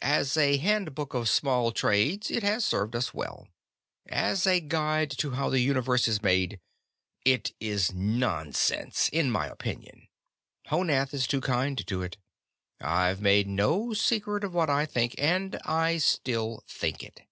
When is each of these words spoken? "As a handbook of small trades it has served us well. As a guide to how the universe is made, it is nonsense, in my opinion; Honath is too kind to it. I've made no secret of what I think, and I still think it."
"As 0.00 0.34
a 0.38 0.56
handbook 0.56 1.12
of 1.12 1.28
small 1.28 1.72
trades 1.72 2.30
it 2.30 2.42
has 2.42 2.64
served 2.64 2.96
us 2.96 3.12
well. 3.12 3.48
As 4.08 4.46
a 4.46 4.60
guide 4.60 5.10
to 5.18 5.32
how 5.32 5.50
the 5.50 5.60
universe 5.60 6.08
is 6.08 6.22
made, 6.22 6.58
it 7.26 7.52
is 7.60 7.92
nonsense, 7.92 9.10
in 9.10 9.30
my 9.30 9.46
opinion; 9.46 10.08
Honath 10.68 11.12
is 11.12 11.26
too 11.26 11.42
kind 11.42 11.86
to 11.86 12.00
it. 12.00 12.16
I've 12.80 13.20
made 13.20 13.46
no 13.46 13.92
secret 13.92 14.42
of 14.42 14.54
what 14.54 14.70
I 14.70 14.86
think, 14.86 15.14
and 15.18 15.56
I 15.66 15.98
still 15.98 16.64
think 16.66 17.02
it." 17.02 17.26